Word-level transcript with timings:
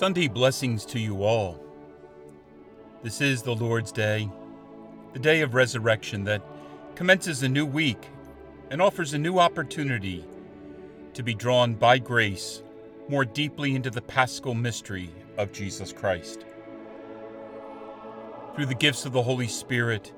Sunday 0.00 0.28
blessings 0.28 0.86
to 0.86 0.98
you 0.98 1.24
all. 1.24 1.62
This 3.02 3.20
is 3.20 3.42
the 3.42 3.54
Lord's 3.54 3.92
Day, 3.92 4.30
the 5.12 5.18
day 5.18 5.42
of 5.42 5.52
resurrection 5.52 6.24
that 6.24 6.40
commences 6.94 7.42
a 7.42 7.48
new 7.50 7.66
week 7.66 8.08
and 8.70 8.80
offers 8.80 9.12
a 9.12 9.18
new 9.18 9.38
opportunity 9.38 10.24
to 11.12 11.22
be 11.22 11.34
drawn 11.34 11.74
by 11.74 11.98
grace 11.98 12.62
more 13.10 13.26
deeply 13.26 13.74
into 13.74 13.90
the 13.90 14.00
paschal 14.00 14.54
mystery 14.54 15.10
of 15.36 15.52
Jesus 15.52 15.92
Christ. 15.92 16.46
Through 18.54 18.66
the 18.66 18.74
gifts 18.74 19.04
of 19.04 19.12
the 19.12 19.22
Holy 19.22 19.48
Spirit, 19.48 20.14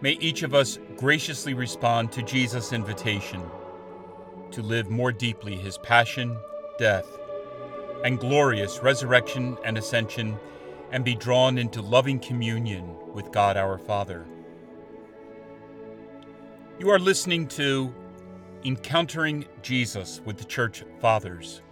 may 0.00 0.12
each 0.12 0.42
of 0.42 0.54
us 0.54 0.78
graciously 0.96 1.52
respond 1.52 2.12
to 2.12 2.22
Jesus' 2.22 2.72
invitation 2.72 3.42
to 4.52 4.62
live 4.62 4.88
more 4.88 5.12
deeply 5.12 5.54
his 5.54 5.76
passion, 5.76 6.34
death, 6.78 7.18
and 8.04 8.18
glorious 8.18 8.80
resurrection 8.82 9.56
and 9.64 9.78
ascension, 9.78 10.38
and 10.90 11.04
be 11.04 11.14
drawn 11.14 11.58
into 11.58 11.80
loving 11.80 12.18
communion 12.18 12.96
with 13.12 13.32
God 13.32 13.56
our 13.56 13.78
Father. 13.78 14.26
You 16.78 16.90
are 16.90 16.98
listening 16.98 17.46
to 17.48 17.94
Encountering 18.64 19.46
Jesus 19.62 20.20
with 20.24 20.36
the 20.38 20.44
Church 20.44 20.84
Fathers, 21.00 21.62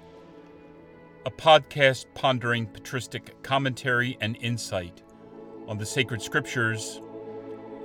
a 1.27 1.31
podcast 1.31 2.07
pondering 2.15 2.67
patristic 2.67 3.43
commentary 3.43 4.17
and 4.21 4.37
insight 4.41 5.03
on 5.69 5.79
the 5.79 5.87
sacred 5.87 6.23
scriptures, 6.23 7.01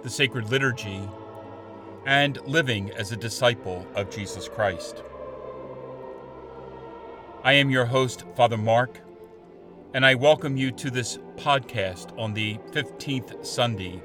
the 0.03 0.09
sacred 0.09 0.49
liturgy, 0.49 1.01
and 2.05 2.39
living 2.47 2.91
as 2.91 3.11
a 3.11 3.17
disciple 3.17 3.85
of 3.95 4.09
Jesus 4.09 4.47
Christ. 4.47 5.03
I 7.45 7.53
am 7.53 7.69
your 7.69 7.85
host, 7.85 8.23
Father 8.35 8.57
Mark, 8.57 9.01
and 9.93 10.03
I 10.03 10.15
welcome 10.15 10.57
you 10.57 10.71
to 10.71 10.89
this 10.89 11.19
podcast 11.35 12.17
on 12.17 12.33
the 12.33 12.57
15th 12.71 13.45
Sunday 13.45 14.01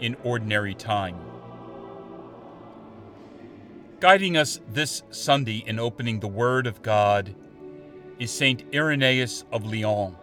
in 0.00 0.18
Ordinary 0.22 0.74
Time. 0.74 1.16
Guiding 4.00 4.36
us 4.36 4.60
this 4.68 5.02
Sunday 5.08 5.64
in 5.66 5.78
opening 5.78 6.20
the 6.20 6.28
Word 6.28 6.66
of 6.66 6.82
God 6.82 7.34
is 8.18 8.30
Saint 8.30 8.64
Irenaeus 8.74 9.46
of 9.50 9.64
Lyon. 9.64 10.14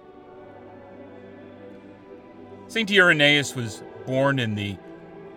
Saint 2.68 2.92
Irenaeus 2.92 3.56
was 3.56 3.82
born 4.06 4.38
in 4.38 4.54
the 4.54 4.78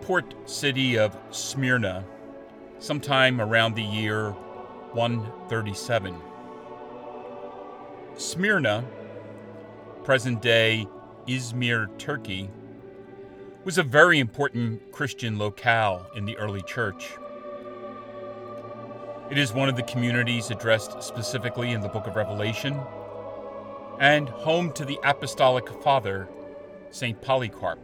port 0.01 0.35
city 0.47 0.99
of 0.99 1.17
Smyrna 1.31 2.05
sometime 2.77 3.41
around 3.41 3.73
the 3.73 3.81
year 3.81 4.29
137. 4.91 6.15
Smyrna, 8.17 8.85
present 10.05 10.41
day 10.41 10.87
Izmir, 11.27 11.89
Turkey, 11.97 12.49
was 13.65 13.77
a 13.77 13.83
very 13.83 14.19
important 14.19 14.89
Christian 14.93 15.37
locale 15.37 16.07
in 16.15 16.23
the 16.23 16.37
early 16.37 16.61
church. 16.61 17.17
It 19.29 19.37
is 19.37 19.51
one 19.51 19.67
of 19.67 19.75
the 19.75 19.83
communities 19.83 20.49
addressed 20.49 21.03
specifically 21.03 21.71
in 21.71 21.81
the 21.81 21.89
book 21.89 22.07
of 22.07 22.15
Revelation 22.15 22.79
and 23.99 24.29
home 24.29 24.71
to 24.73 24.85
the 24.85 24.97
apostolic 25.03 25.67
father, 25.83 26.29
St. 26.91 27.21
Polycarp. 27.21 27.79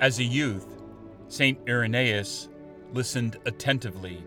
As 0.00 0.18
a 0.18 0.24
youth, 0.24 0.66
St. 1.28 1.58
Irenaeus 1.66 2.50
listened 2.92 3.38
attentively 3.46 4.22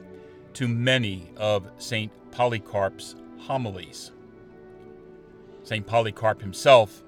to 0.53 0.67
many 0.67 1.29
of 1.38 1.69
St. 1.78 2.12
Polycarp's 2.31 3.16
homilies. 3.45 4.11
St. 5.63 5.85
Polycarp 5.85 6.41
himself, 6.41 7.03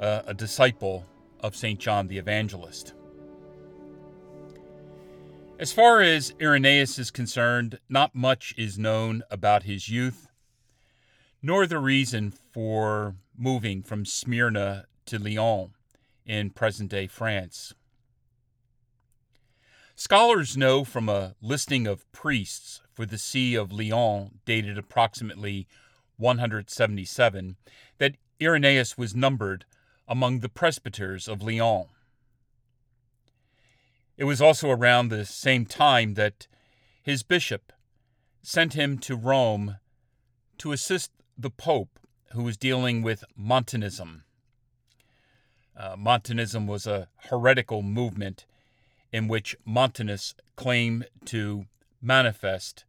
uh, 0.00 0.22
a 0.26 0.34
disciple 0.34 1.06
of 1.40 1.54
St. 1.54 1.78
John 1.78 2.08
the 2.08 2.18
Evangelist. 2.18 2.94
As 5.58 5.72
far 5.72 6.00
as 6.00 6.34
Irenaeus 6.40 6.98
is 6.98 7.10
concerned, 7.10 7.78
not 7.88 8.14
much 8.14 8.54
is 8.56 8.78
known 8.78 9.22
about 9.30 9.62
his 9.62 9.88
youth, 9.88 10.26
nor 11.42 11.66
the 11.66 11.78
reason 11.78 12.32
for 12.52 13.14
moving 13.36 13.82
from 13.82 14.04
Smyrna 14.04 14.86
to 15.06 15.18
Lyon 15.18 15.70
in 16.26 16.50
present 16.50 16.90
day 16.90 17.06
France. 17.06 17.74
Scholars 19.96 20.56
know 20.56 20.82
from 20.82 21.08
a 21.08 21.36
listing 21.40 21.86
of 21.86 22.10
priests 22.10 22.80
for 22.92 23.06
the 23.06 23.16
See 23.16 23.54
of 23.54 23.70
Lyon, 23.70 24.40
dated 24.44 24.76
approximately 24.76 25.68
177, 26.16 27.56
that 27.98 28.16
Irenaeus 28.42 28.98
was 28.98 29.14
numbered 29.14 29.64
among 30.08 30.40
the 30.40 30.48
presbyters 30.48 31.28
of 31.28 31.42
Lyon. 31.42 31.86
It 34.16 34.24
was 34.24 34.42
also 34.42 34.68
around 34.68 35.08
the 35.08 35.24
same 35.24 35.64
time 35.64 36.14
that 36.14 36.48
his 37.00 37.22
bishop 37.22 37.72
sent 38.42 38.74
him 38.74 38.98
to 38.98 39.14
Rome 39.14 39.76
to 40.58 40.72
assist 40.72 41.12
the 41.38 41.50
Pope, 41.50 42.00
who 42.32 42.42
was 42.42 42.56
dealing 42.56 43.02
with 43.02 43.24
Montanism. 43.36 44.24
Uh, 45.76 45.94
Montanism 45.96 46.66
was 46.66 46.84
a 46.86 47.08
heretical 47.28 47.82
movement 47.82 48.44
in 49.14 49.28
which 49.28 49.56
Montanus 49.64 50.34
claimed 50.56 51.06
to 51.24 51.66
manifest 52.02 52.84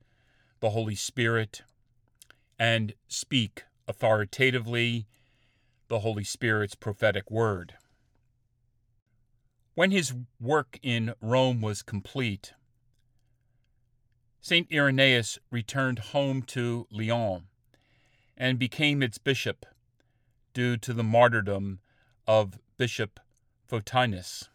the 0.59 0.71
Holy 0.71 0.95
Spirit 0.95 1.61
and 2.57 2.95
speak 3.07 3.65
authoritatively 3.87 5.05
the 5.87 5.99
Holy 5.99 6.23
Spirit's 6.23 6.73
prophetic 6.73 7.29
word. 7.29 7.75
When 9.75 9.91
his 9.91 10.15
work 10.41 10.79
in 10.81 11.13
Rome 11.21 11.61
was 11.61 11.83
complete, 11.83 12.53
St. 14.41 14.67
Irenaeus 14.73 15.37
returned 15.51 15.99
home 15.99 16.41
to 16.47 16.87
Lyon 16.89 17.43
and 18.35 18.57
became 18.57 19.03
its 19.03 19.19
bishop 19.19 19.63
due 20.55 20.75
to 20.77 20.91
the 20.91 21.03
martyrdom 21.03 21.81
of 22.25 22.57
Bishop 22.77 23.19
Photinus. 23.69 24.49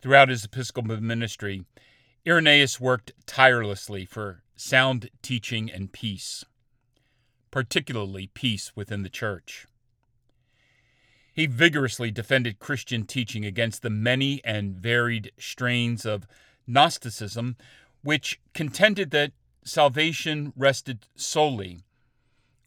Throughout 0.00 0.28
his 0.28 0.44
episcopal 0.44 1.00
ministry, 1.00 1.64
Irenaeus 2.26 2.78
worked 2.78 3.12
tirelessly 3.26 4.04
for 4.04 4.42
sound 4.54 5.10
teaching 5.22 5.70
and 5.70 5.92
peace, 5.92 6.44
particularly 7.50 8.28
peace 8.28 8.72
within 8.76 9.02
the 9.02 9.08
church. 9.08 9.66
He 11.32 11.46
vigorously 11.46 12.10
defended 12.10 12.58
Christian 12.58 13.06
teaching 13.06 13.44
against 13.44 13.82
the 13.82 13.90
many 13.90 14.40
and 14.44 14.76
varied 14.76 15.32
strains 15.38 16.04
of 16.04 16.26
Gnosticism, 16.66 17.56
which 18.02 18.40
contended 18.54 19.10
that 19.12 19.32
salvation 19.64 20.52
rested 20.56 21.06
solely 21.16 21.80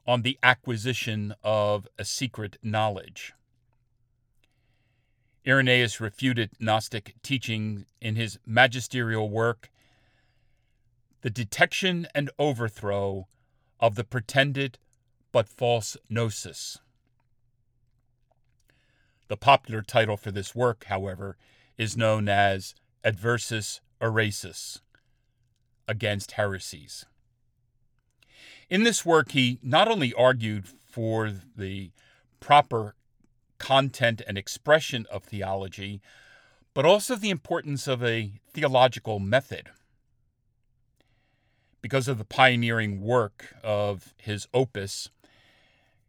on 0.05 0.21
the 0.21 0.37
acquisition 0.43 1.33
of 1.43 1.87
a 1.97 2.03
secret 2.03 2.57
knowledge. 2.61 3.33
Irenaeus 5.45 5.99
refuted 5.99 6.51
Gnostic 6.59 7.15
teaching 7.23 7.85
in 7.99 8.15
his 8.15 8.37
magisterial 8.45 9.29
work, 9.29 9.71
The 11.21 11.31
Detection 11.31 12.07
and 12.13 12.29
Overthrow 12.37 13.27
of 13.79 13.95
the 13.95 14.03
Pretended 14.03 14.77
but 15.31 15.47
False 15.47 15.97
Gnosis. 16.09 16.77
The 19.29 19.37
popular 19.37 19.81
title 19.81 20.17
for 20.17 20.29
this 20.29 20.53
work, 20.53 20.85
however, 20.89 21.37
is 21.77 21.97
known 21.97 22.29
as 22.29 22.75
Adversus 23.03 23.79
Haereses, 23.99 24.81
Against 25.87 26.33
Heresies. 26.33 27.05
In 28.69 28.83
this 28.83 29.05
work, 29.05 29.31
he 29.31 29.57
not 29.63 29.87
only 29.87 30.13
argued 30.13 30.67
for 30.85 31.33
the 31.57 31.91
proper 32.39 32.95
content 33.61 34.23
and 34.27 34.39
expression 34.39 35.05
of 35.11 35.23
theology, 35.23 36.01
but 36.73 36.83
also 36.83 37.15
the 37.15 37.29
importance 37.29 37.87
of 37.87 38.03
a 38.03 38.33
theological 38.51 39.19
method. 39.19 39.69
Because 41.79 42.07
of 42.07 42.17
the 42.17 42.25
pioneering 42.25 43.01
work 43.01 43.53
of 43.63 44.15
his 44.17 44.47
opus, 44.51 45.09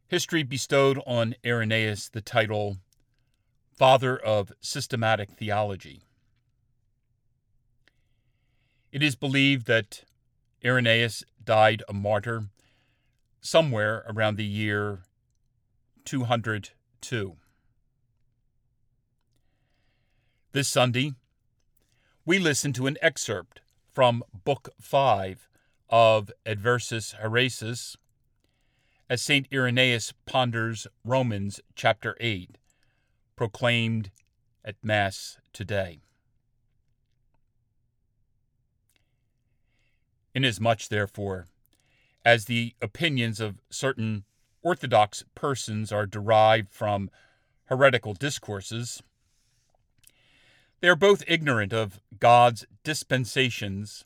history 0.09 0.43
bestowed 0.43 0.99
on 1.07 1.35
Irenaeus 1.45 2.09
the 2.09 2.23
title 2.23 2.79
Father 3.77 4.17
of 4.17 4.53
Systematic 4.63 5.33
Theology. 5.33 6.01
It 8.91 9.03
is 9.03 9.15
believed 9.15 9.67
that 9.67 10.05
Irenaeus 10.65 11.23
died 11.45 11.83
a 11.87 11.93
martyr 11.93 12.45
somewhere 13.43 14.05
around 14.09 14.37
the 14.37 14.45
year 14.45 15.01
202. 16.07 17.37
This 20.53 20.69
Sunday, 20.69 21.15
we 22.27 22.39
listen 22.39 22.75
to 22.75 22.87
an 22.87 22.99
excerpt 23.01 23.63
from 23.91 24.23
Book 24.45 24.69
5 24.79 25.49
of 25.89 26.31
Adversus 26.45 27.15
Haereses, 27.15 27.97
as 29.09 29.23
St. 29.23 29.49
Irenaeus 29.51 30.13
ponders 30.27 30.87
Romans 31.07 31.59
chapter 31.75 32.19
8, 32.21 32.59
proclaimed 33.35 34.11
at 34.63 34.77
Mass 34.83 35.39
today. 35.55 36.03
Inasmuch, 40.35 40.87
therefore, 40.91 41.47
as 42.27 42.45
the 42.45 42.75
opinions 42.83 43.41
of 43.41 43.63
certain 43.71 44.25
Orthodox 44.61 45.25
persons 45.35 45.91
are 45.91 46.05
derived 46.05 46.71
from 46.71 47.11
heretical 47.71 48.13
discourses, 48.13 49.03
they 50.83 50.89
are 50.89 50.97
both 50.97 51.23
ignorant 51.29 51.73
of 51.73 52.01
God's 52.19 52.67
dispensations 52.83 54.05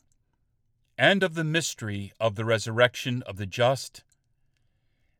and 0.95 1.23
of 1.23 1.33
the 1.33 1.43
mystery 1.43 2.13
of 2.19 2.35
the 2.35 2.45
resurrection 2.45 3.23
of 3.23 3.37
the 3.37 3.47
just 3.47 4.03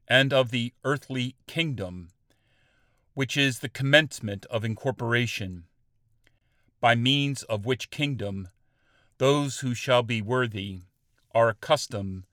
and 0.08 0.32
of 0.32 0.52
the 0.52 0.72
earthly 0.84 1.36
kingdom, 1.48 2.10
which 3.16 3.36
is 3.36 3.60
the 3.60 3.70
commencement 3.70 4.46
of 4.52 4.64
incorporation, 4.64 5.64
by 6.80 6.94
means 6.94 7.42
of 7.44 7.66
which 7.66 7.90
kingdom 7.90 8.50
those 9.18 9.62
who 9.62 9.74
shall 9.74 10.04
be 10.04 10.22
worthy 10.22 10.82
are 11.34 11.50
accustomed 11.50 12.24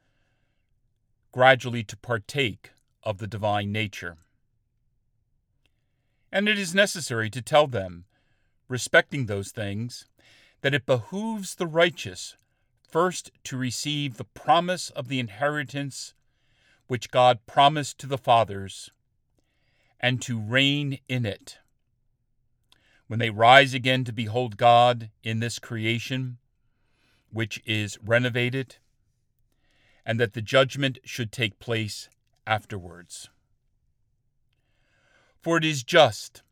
gradually 1.32 1.82
to 1.82 1.96
partake 1.96 2.72
of 3.02 3.16
the 3.16 3.26
divine 3.26 3.72
nature. 3.72 4.18
And 6.30 6.46
it 6.46 6.58
is 6.58 6.74
necessary 6.74 7.30
to 7.30 7.40
tell 7.40 7.66
them, 7.66 8.04
respecting 8.74 9.26
those 9.26 9.52
things, 9.52 10.04
that 10.62 10.74
it 10.74 10.84
behooves 10.84 11.54
the 11.54 11.66
righteous 11.66 12.36
first 12.90 13.30
to 13.44 13.56
receive 13.56 14.16
the 14.16 14.24
promise 14.24 14.90
of 14.90 15.06
the 15.06 15.20
inheritance 15.20 16.12
which 16.88 17.12
God 17.12 17.38
promised 17.46 18.00
to 18.00 18.08
the 18.08 18.18
fathers, 18.18 18.90
and 20.00 20.20
to 20.22 20.40
reign 20.40 20.98
in 21.08 21.24
it. 21.24 21.58
When 23.06 23.20
they 23.20 23.30
rise 23.30 23.74
again 23.74 24.02
to 24.06 24.12
behold 24.12 24.56
God 24.56 25.08
in 25.22 25.38
this 25.38 25.60
creation, 25.60 26.38
which 27.30 27.62
is 27.64 27.96
renovated, 28.04 28.78
and 30.04 30.18
that 30.18 30.32
the 30.32 30.42
judgment 30.42 30.98
should 31.04 31.30
take 31.30 31.60
place 31.60 32.08
afterwards. 32.44 33.30
For 35.40 35.58
it 35.58 35.64
is 35.64 35.84
just 35.84 36.42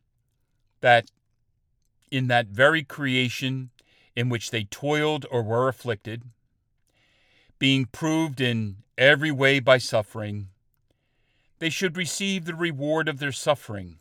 that 0.83 1.11
in 2.13 2.27
that 2.29 2.49
very 2.49 2.85
creation 2.85 3.71
in 4.15 4.29
which 4.29 4.51
they 4.51 4.65
toiled 4.65 5.25
or 5.31 5.43
were 5.43 5.67
afflicted, 5.67 6.23
being 7.59 7.87
proved 7.87 8.39
in 8.39 8.77
every 8.99 9.31
way 9.31 9.59
by 9.59 9.79
suffering, 9.79 10.49
they 11.59 11.71
should 11.71 11.97
receive 11.97 12.45
the 12.45 12.55
reward 12.55 13.09
of 13.09 13.19
their 13.19 13.33
suffering, 13.33 13.99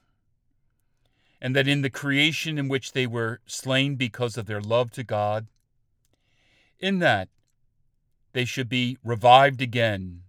and 1.40 1.56
that 1.56 1.70
in 1.70 1.84
the 1.84 1.90
creation 1.90 2.58
in 2.58 2.68
which 2.68 2.92
they 2.92 3.08
were 3.08 3.40
slain 3.46 3.96
because 3.96 4.36
of 4.36 4.46
their 4.46 4.60
love 4.60 4.92
to 4.92 5.06
God, 5.06 5.48
in 6.82 7.00
that 7.00 7.30
they 8.34 8.44
should 8.44 8.68
be 8.68 8.98
revived 9.06 9.62
again, 9.62 10.24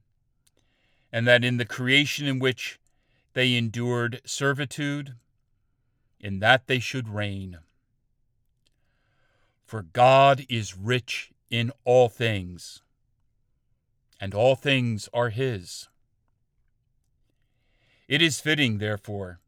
and 1.12 1.26
that 1.26 1.42
in 1.42 1.56
the 1.56 1.64
creation 1.64 2.28
in 2.28 2.38
which 2.38 2.78
they 3.32 3.56
endured 3.56 4.20
servitude, 4.24 5.14
in 6.20 6.38
that 6.38 6.68
they 6.68 6.78
should 6.78 7.08
reign. 7.08 7.58
For 9.72 9.80
God 9.80 10.44
is 10.50 10.76
rich 10.76 11.30
in 11.48 11.72
all 11.86 12.10
things, 12.10 12.82
and 14.20 14.34
all 14.34 14.54
things 14.54 15.08
are 15.14 15.30
His. 15.30 15.88
It 18.06 18.20
is 18.20 18.38
fitting, 18.38 18.76
therefore, 18.76 19.40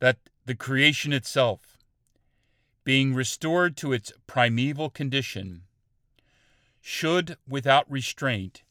that 0.00 0.16
the 0.46 0.54
creation 0.54 1.12
itself, 1.12 1.76
being 2.84 3.12
restored 3.12 3.76
to 3.76 3.92
its 3.92 4.14
primeval 4.26 4.88
condition, 4.88 5.64
should, 6.80 7.36
without 7.46 7.84
restraint, 7.90 8.62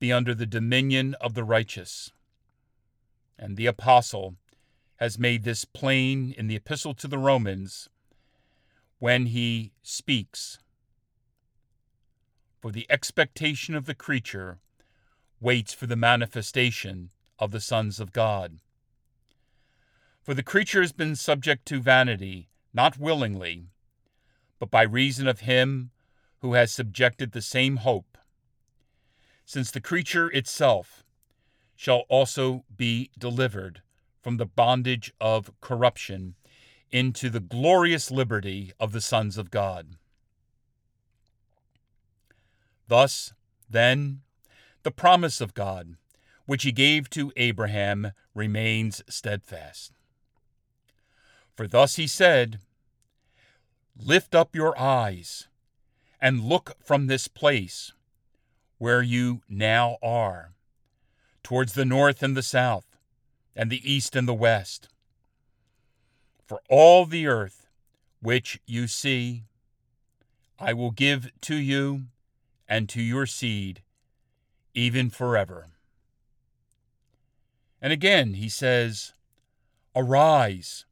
be 0.00 0.12
under 0.12 0.34
the 0.34 0.44
dominion 0.44 1.14
of 1.18 1.32
the 1.32 1.44
righteous. 1.44 2.12
And 3.38 3.56
the 3.56 3.64
Apostle 3.64 4.34
has 4.96 5.18
made 5.18 5.44
this 5.44 5.64
plain 5.64 6.34
in 6.36 6.46
the 6.46 6.56
Epistle 6.56 6.92
to 6.92 7.08
the 7.08 7.16
Romans 7.16 7.88
when 9.04 9.26
he 9.26 9.70
speaks. 9.82 10.58
For 12.62 12.72
the 12.72 12.86
expectation 12.88 13.74
of 13.74 13.84
the 13.84 13.94
creature 13.94 14.60
waits 15.42 15.74
for 15.74 15.86
the 15.86 15.94
manifestation 15.94 17.10
of 17.38 17.50
the 17.50 17.60
sons 17.60 18.00
of 18.00 18.14
God. 18.14 18.60
For 20.22 20.32
the 20.32 20.42
creature 20.42 20.80
has 20.80 20.92
been 20.92 21.16
subject 21.16 21.66
to 21.66 21.82
vanity, 21.82 22.48
not 22.72 22.98
willingly, 22.98 23.66
but 24.58 24.70
by 24.70 24.80
reason 24.80 25.28
of 25.28 25.40
him 25.40 25.90
who 26.38 26.54
has 26.54 26.72
subjected 26.72 27.32
the 27.32 27.42
same 27.42 27.76
hope, 27.76 28.16
since 29.44 29.70
the 29.70 29.82
creature 29.82 30.30
itself 30.30 31.04
shall 31.76 32.04
also 32.08 32.64
be 32.74 33.10
delivered 33.18 33.82
from 34.22 34.38
the 34.38 34.46
bondage 34.46 35.12
of 35.20 35.52
corruption 35.60 36.36
into 36.94 37.28
the 37.28 37.40
glorious 37.40 38.12
liberty 38.12 38.72
of 38.78 38.92
the 38.92 39.00
sons 39.00 39.36
of 39.36 39.50
God. 39.50 39.96
Thus, 42.86 43.32
then, 43.68 44.20
the 44.84 44.92
promise 44.92 45.40
of 45.40 45.54
God, 45.54 45.96
which 46.46 46.62
he 46.62 46.70
gave 46.70 47.10
to 47.10 47.32
Abraham, 47.36 48.12
remains 48.32 49.02
steadfast. 49.08 49.90
For 51.56 51.66
thus 51.66 51.96
he 51.96 52.06
said, 52.06 52.60
Lift 53.98 54.32
up 54.32 54.54
your 54.54 54.78
eyes 54.78 55.48
and 56.20 56.44
look 56.44 56.76
from 56.80 57.08
this 57.08 57.26
place 57.26 57.92
where 58.78 59.02
you 59.02 59.42
now 59.48 59.96
are, 60.00 60.52
towards 61.42 61.72
the 61.72 61.84
north 61.84 62.22
and 62.22 62.36
the 62.36 62.42
south, 62.42 62.86
and 63.56 63.68
the 63.68 63.82
east 63.92 64.14
and 64.14 64.28
the 64.28 64.32
west. 64.34 64.88
For 66.46 66.60
all 66.68 67.06
the 67.06 67.26
earth 67.26 67.66
which 68.20 68.60
you 68.66 68.86
see, 68.86 69.44
I 70.58 70.72
will 70.72 70.90
give 70.90 71.30
to 71.42 71.56
you 71.56 72.04
and 72.68 72.88
to 72.90 73.02
your 73.02 73.26
seed, 73.26 73.82
even 74.74 75.10
forever. 75.10 75.68
And 77.80 77.92
again 77.92 78.34
he 78.34 78.48
says, 78.48 79.12
Arise 79.94 80.86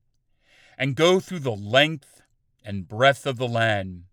and 0.78 0.94
go 0.94 1.21
through 1.21 1.40
the 1.40 1.56
length 1.56 2.23
and 2.64 2.88
breadth 2.88 3.26
of 3.26 3.38
the 3.38 3.49
land 3.49 4.04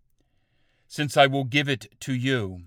since 0.88 1.16
I 1.16 1.26
will 1.26 1.44
give 1.44 1.68
it 1.68 1.86
to 2.00 2.12
you. 2.12 2.62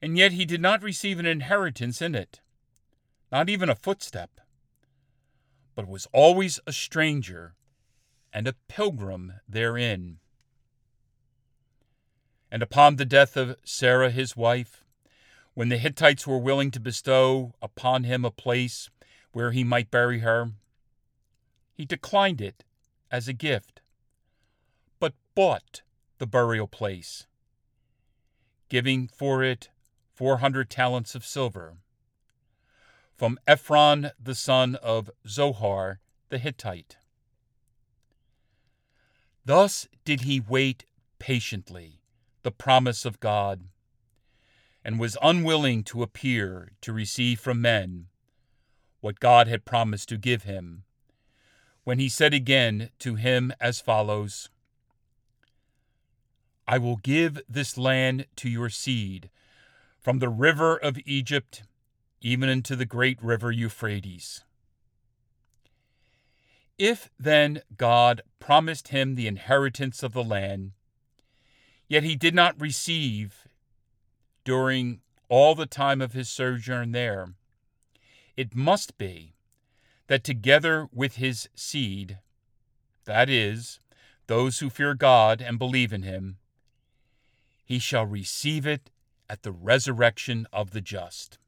And 0.00 0.16
yet 0.16 0.32
he 0.32 0.44
did 0.44 0.60
not 0.60 0.82
receive 0.82 1.18
an 1.18 1.26
inheritance 1.26 2.02
in 2.02 2.14
it, 2.14 2.40
not 3.30 3.48
even 3.48 3.68
a 3.68 3.74
footstep, 3.74 4.41
but 5.74 5.88
was 5.88 6.06
always 6.12 6.60
a 6.66 6.72
stranger 6.72 7.54
and 8.32 8.46
a 8.46 8.54
pilgrim 8.68 9.34
therein. 9.48 10.18
And 12.50 12.62
upon 12.62 12.96
the 12.96 13.04
death 13.04 13.36
of 13.36 13.56
Sarah 13.64 14.10
his 14.10 14.36
wife, 14.36 14.84
when 15.54 15.68
the 15.68 15.78
Hittites 15.78 16.26
were 16.26 16.38
willing 16.38 16.70
to 16.70 16.80
bestow 16.80 17.54
upon 17.60 18.04
him 18.04 18.24
a 18.24 18.30
place 18.30 18.90
where 19.32 19.52
he 19.52 19.64
might 19.64 19.90
bury 19.90 20.20
her, 20.20 20.52
he 21.74 21.84
declined 21.84 22.40
it 22.40 22.64
as 23.10 23.28
a 23.28 23.32
gift, 23.32 23.80
but 24.98 25.14
bought 25.34 25.82
the 26.18 26.26
burial 26.26 26.66
place, 26.66 27.26
giving 28.68 29.08
for 29.08 29.42
it 29.42 29.70
four 30.14 30.38
hundred 30.38 30.70
talents 30.70 31.14
of 31.14 31.24
silver. 31.24 31.76
From 33.22 33.38
Ephron 33.46 34.10
the 34.20 34.34
son 34.34 34.74
of 34.82 35.08
Zohar 35.28 36.00
the 36.28 36.38
Hittite. 36.38 36.96
Thus 39.44 39.86
did 40.04 40.22
he 40.22 40.40
wait 40.40 40.86
patiently 41.20 42.00
the 42.42 42.50
promise 42.50 43.04
of 43.04 43.20
God, 43.20 43.68
and 44.84 44.98
was 44.98 45.16
unwilling 45.22 45.84
to 45.84 46.02
appear 46.02 46.72
to 46.80 46.92
receive 46.92 47.38
from 47.38 47.60
men 47.60 48.08
what 49.00 49.20
God 49.20 49.46
had 49.46 49.64
promised 49.64 50.08
to 50.08 50.18
give 50.18 50.42
him, 50.42 50.82
when 51.84 52.00
he 52.00 52.08
said 52.08 52.34
again 52.34 52.90
to 52.98 53.14
him 53.14 53.52
as 53.60 53.80
follows 53.80 54.48
I 56.66 56.76
will 56.76 56.96
give 56.96 57.40
this 57.48 57.78
land 57.78 58.26
to 58.34 58.48
your 58.48 58.68
seed, 58.68 59.30
from 60.00 60.18
the 60.18 60.28
river 60.28 60.76
of 60.76 60.98
Egypt 61.06 61.62
even 62.22 62.48
unto 62.48 62.76
the 62.76 62.86
great 62.86 63.22
river 63.22 63.50
Euphrates. 63.50 64.44
If 66.78 67.10
then 67.18 67.62
God 67.76 68.22
promised 68.38 68.88
him 68.88 69.14
the 69.14 69.26
inheritance 69.26 70.02
of 70.02 70.12
the 70.12 70.24
land, 70.24 70.72
yet 71.88 72.04
he 72.04 72.16
did 72.16 72.34
not 72.34 72.60
receive 72.60 73.48
during 74.44 75.00
all 75.28 75.54
the 75.54 75.66
time 75.66 76.00
of 76.00 76.12
his 76.12 76.28
sojourn 76.28 76.92
there, 76.92 77.34
it 78.36 78.54
must 78.54 78.96
be 78.96 79.34
that 80.06 80.24
together 80.24 80.88
with 80.92 81.16
his 81.16 81.48
seed, 81.54 82.18
that 83.04 83.28
is, 83.28 83.80
those 84.26 84.60
who 84.60 84.70
fear 84.70 84.94
God 84.94 85.42
and 85.42 85.58
believe 85.58 85.92
in 85.92 86.02
him, 86.02 86.38
he 87.64 87.78
shall 87.78 88.06
receive 88.06 88.66
it 88.66 88.90
at 89.28 89.42
the 89.42 89.52
resurrection 89.52 90.46
of 90.52 90.70
the 90.70 90.80
just. 90.80 91.38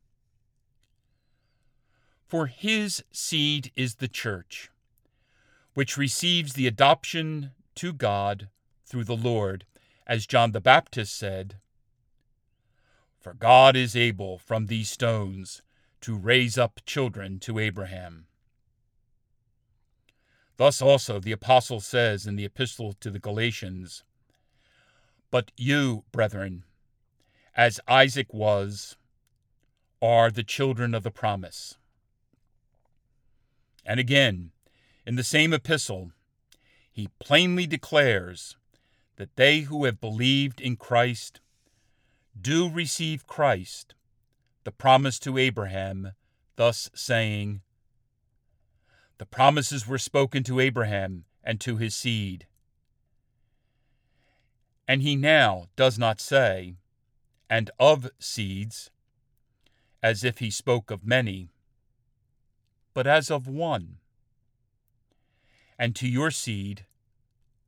For 2.34 2.48
his 2.48 3.04
seed 3.12 3.70
is 3.76 3.94
the 3.94 4.08
church, 4.08 4.68
which 5.74 5.96
receives 5.96 6.54
the 6.54 6.66
adoption 6.66 7.52
to 7.76 7.92
God 7.92 8.48
through 8.84 9.04
the 9.04 9.16
Lord, 9.16 9.66
as 10.04 10.26
John 10.26 10.50
the 10.50 10.60
Baptist 10.60 11.16
said, 11.16 11.58
For 13.20 13.34
God 13.34 13.76
is 13.76 13.94
able 13.94 14.38
from 14.38 14.66
these 14.66 14.90
stones 14.90 15.62
to 16.00 16.16
raise 16.16 16.58
up 16.58 16.80
children 16.84 17.38
to 17.38 17.60
Abraham. 17.60 18.26
Thus 20.56 20.82
also 20.82 21.20
the 21.20 21.30
Apostle 21.30 21.78
says 21.78 22.26
in 22.26 22.34
the 22.34 22.46
Epistle 22.46 22.94
to 22.94 23.12
the 23.12 23.20
Galatians, 23.20 24.02
But 25.30 25.52
you, 25.56 26.02
brethren, 26.10 26.64
as 27.54 27.78
Isaac 27.86 28.34
was, 28.34 28.96
are 30.02 30.32
the 30.32 30.42
children 30.42 30.96
of 30.96 31.04
the 31.04 31.12
promise. 31.12 31.78
And 33.86 34.00
again, 34.00 34.50
in 35.06 35.16
the 35.16 35.24
same 35.24 35.52
epistle, 35.52 36.12
he 36.90 37.08
plainly 37.18 37.66
declares 37.66 38.56
that 39.16 39.36
they 39.36 39.60
who 39.60 39.84
have 39.84 40.00
believed 40.00 40.60
in 40.60 40.76
Christ 40.76 41.40
do 42.40 42.68
receive 42.68 43.26
Christ, 43.26 43.94
the 44.64 44.72
promise 44.72 45.18
to 45.20 45.38
Abraham, 45.38 46.12
thus 46.56 46.90
saying, 46.94 47.60
The 49.18 49.26
promises 49.26 49.86
were 49.86 49.98
spoken 49.98 50.42
to 50.44 50.60
Abraham 50.60 51.24
and 51.42 51.60
to 51.60 51.76
his 51.76 51.94
seed. 51.94 52.46
And 54.88 55.02
he 55.02 55.16
now 55.16 55.66
does 55.76 55.98
not 55.98 56.20
say, 56.20 56.74
and 57.48 57.70
of 57.78 58.10
seeds, 58.18 58.90
as 60.02 60.24
if 60.24 60.38
he 60.38 60.50
spoke 60.50 60.90
of 60.90 61.06
many, 61.06 61.50
but 62.94 63.06
as 63.06 63.30
of 63.30 63.46
one, 63.48 63.98
and 65.78 65.94
to 65.96 66.08
your 66.08 66.30
seed, 66.30 66.86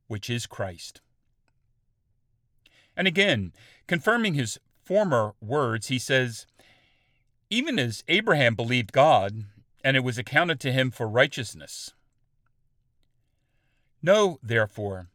which 0.07 0.29
is 0.29 0.45
Christ. 0.45 1.01
And 2.95 3.07
again, 3.07 3.51
confirming 3.85 4.33
his 4.33 4.59
former 4.83 5.35
words, 5.41 5.87
he 5.87 5.99
says, 5.99 6.47
Even 7.49 7.77
as 7.77 8.03
Abraham 8.07 8.55
believed 8.55 8.93
God, 8.93 9.43
and 9.83 9.95
it 9.95 10.03
was 10.03 10.17
accounted 10.17 10.59
to 10.61 10.71
him 10.71 10.89
for 10.89 11.07
righteousness. 11.07 11.93
Know, 14.01 14.39
therefore, 14.41 15.09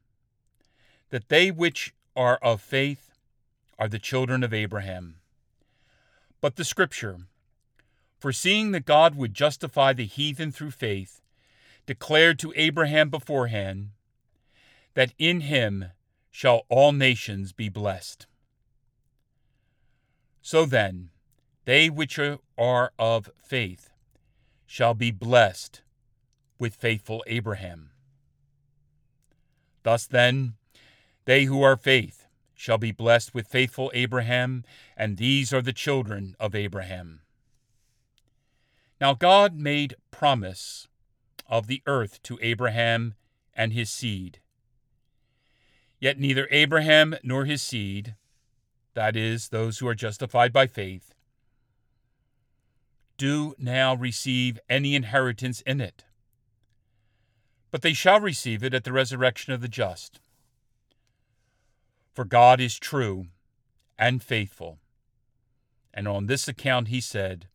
that 1.11 1.29
they 1.29 1.51
which 1.51 1.95
are 2.15 2.39
of 2.43 2.61
faith 2.61 3.11
are 3.79 3.89
the 3.89 3.99
children 3.99 4.43
of 4.45 4.53
Abraham. 4.53 5.17
But 6.41 6.57
the 6.57 6.65
Scripture, 6.65 7.19
foreseeing 8.23 8.71
that 8.71 8.85
God 8.85 9.17
would 9.17 9.35
justify 9.35 9.93
the 9.93 10.07
heathen 10.07 10.53
through 10.53 10.71
faith, 10.71 11.21
declared 11.87 12.39
to 12.39 12.53
Abraham 12.55 13.11
beforehand 13.11 13.89
that 14.95 15.13
in 15.19 15.41
him 15.41 15.87
shall 16.31 16.63
all 16.69 16.93
nations 16.93 17.53
be 17.53 17.69
blessed. 17.69 18.29
So 20.41 20.65
then, 20.65 21.11
they 21.65 21.91
which 21.91 22.17
are 22.57 22.93
of 22.97 23.29
faith 23.43 23.91
shall 24.67 24.95
be 24.95 25.11
blessed 25.11 25.83
with 26.61 26.77
faithful 26.77 27.25
Abraham. 27.27 27.91
Thus 29.83 30.07
then, 30.07 30.55
they 31.25 31.47
who 31.47 31.61
are 31.63 31.77
faith 31.77 32.29
shall 32.55 32.79
be 32.79 32.93
blessed 32.93 33.35
with 33.35 33.49
faithful 33.49 33.91
Abraham, 33.93 34.63
and 34.97 35.17
these 35.17 35.53
are 35.53 35.63
the 35.63 35.73
children 35.73 36.37
of 36.39 36.55
Abraham. 36.55 37.23
Now 39.03 39.15
God 39.15 39.59
made 39.59 39.97
promise 40.13 40.87
of 41.49 41.67
the 41.67 41.83
earth 41.87 42.23
to 42.23 42.39
Abraham 42.41 43.15
and 43.53 43.73
his 43.73 43.91
seed. 43.91 44.39
Yet 45.99 46.21
neither 46.21 46.47
Abraham 46.53 47.17
nor 47.25 47.45
his 47.45 47.63
seed, 47.63 48.15
that 48.95 49.17
is, 49.17 49.49
those 49.49 49.81
who 49.81 49.89
are 49.89 49.97
justified 49.97 50.53
by 50.53 50.69
faith, 50.69 51.17
do 53.17 53.57
now 53.59 53.93
receive 53.97 54.61
any 54.71 54.95
inheritance 54.95 55.63
in 55.63 55.81
it. 55.81 56.05
But 57.73 57.83
they 57.83 57.95
shall 57.95 58.21
receive 58.21 58.63
it 58.63 58.73
at 58.73 58.85
the 58.85 58.93
resurrection 58.93 59.53
of 59.53 59.63
the 59.63 59.67
just. 59.67 60.21
For 62.15 62.25
God 62.25 62.61
is 62.61 62.79
true 62.79 63.27
and 63.99 64.23
faithful. 64.23 64.79
And 65.93 66.07
on 66.07 66.27
this 66.27 66.47
account 66.47 66.87
he 66.87 67.01
said, 67.01 67.49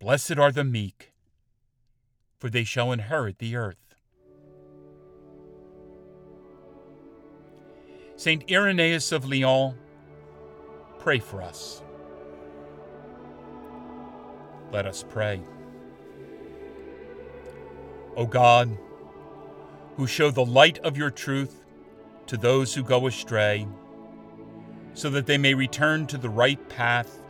Blessed 0.00 0.38
are 0.38 0.50
the 0.50 0.64
meek, 0.64 1.12
for 2.38 2.48
they 2.48 2.64
shall 2.64 2.90
inherit 2.90 3.38
the 3.38 3.54
earth. 3.54 3.94
Saint 8.16 8.50
Irenaeus 8.50 9.12
of 9.12 9.26
Lyon, 9.26 9.74
pray 11.00 11.18
for 11.18 11.42
us. 11.42 11.82
Let 14.72 14.86
us 14.86 15.04
pray. 15.06 15.42
O 18.16 18.24
God, 18.24 18.78
who 19.96 20.06
show 20.06 20.30
the 20.30 20.46
light 20.46 20.78
of 20.78 20.96
your 20.96 21.10
truth 21.10 21.62
to 22.26 22.38
those 22.38 22.74
who 22.74 22.82
go 22.82 23.06
astray, 23.06 23.68
so 24.94 25.10
that 25.10 25.26
they 25.26 25.36
may 25.36 25.52
return 25.52 26.06
to 26.06 26.16
the 26.16 26.30
right 26.30 26.70
path, 26.70 27.22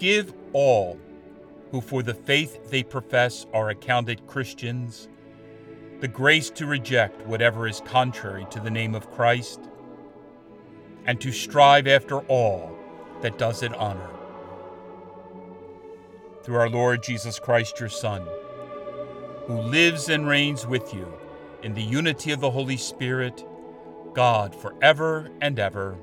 give 0.00 0.34
all 0.52 0.98
who 1.70 1.80
for 1.80 2.02
the 2.02 2.14
faith 2.14 2.70
they 2.70 2.82
profess 2.82 3.46
are 3.52 3.70
accounted 3.70 4.26
Christians 4.26 5.08
the 6.00 6.08
grace 6.08 6.48
to 6.48 6.64
reject 6.64 7.26
whatever 7.26 7.68
is 7.68 7.82
contrary 7.84 8.46
to 8.50 8.58
the 8.58 8.70
name 8.70 8.94
of 8.94 9.10
Christ 9.10 9.60
and 11.04 11.20
to 11.20 11.30
strive 11.30 11.86
after 11.86 12.20
all 12.20 12.74
that 13.20 13.36
does 13.36 13.62
it 13.62 13.74
honor. 13.74 14.08
Through 16.42 16.56
our 16.56 16.70
Lord 16.70 17.02
Jesus 17.02 17.38
Christ, 17.38 17.78
your 17.78 17.90
Son, 17.90 18.26
who 19.44 19.60
lives 19.60 20.08
and 20.08 20.26
reigns 20.26 20.66
with 20.66 20.94
you 20.94 21.12
in 21.62 21.74
the 21.74 21.82
unity 21.82 22.32
of 22.32 22.40
the 22.40 22.50
Holy 22.50 22.78
Spirit, 22.78 23.44
God, 24.14 24.54
forever 24.54 25.30
and 25.42 25.58
ever. 25.58 25.98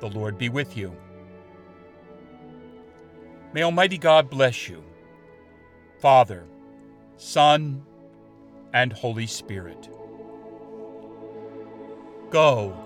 The 0.00 0.08
Lord 0.08 0.38
be 0.38 0.48
with 0.48 0.76
you. 0.76 0.96
May 3.52 3.62
Almighty 3.62 3.96
God 3.96 4.28
bless 4.28 4.68
you, 4.68 4.84
Father, 6.00 6.44
Son, 7.16 7.82
and 8.74 8.92
Holy 8.92 9.26
Spirit. 9.26 9.88
Go 12.30 12.76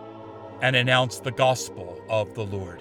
and 0.60 0.76
announce 0.76 1.18
the 1.18 1.32
gospel 1.32 2.00
of 2.08 2.34
the 2.34 2.44
Lord. 2.44 2.80